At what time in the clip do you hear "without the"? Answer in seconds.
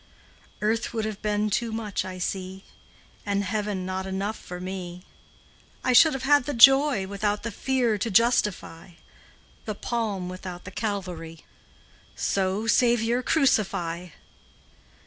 7.05-7.51, 10.27-10.71